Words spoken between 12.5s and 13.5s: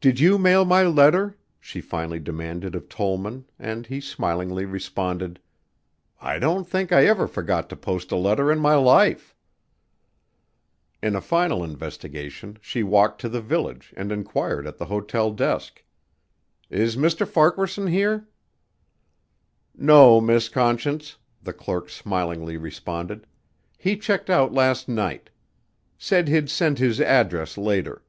she walked to the